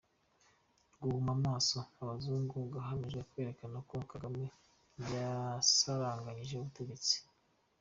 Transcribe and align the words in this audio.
Guhuma 0.99 1.31
amaso 1.37 1.77
abazungu 2.01 2.57
hagamijwe 2.87 3.21
kwerekana 3.29 3.77
ko 3.89 3.95
Kagame 4.11 4.45
yasaranganyije 5.13 6.53
ubutegetsi 6.57 7.15